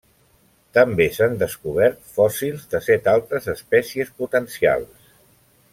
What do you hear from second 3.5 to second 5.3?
espècies potencials.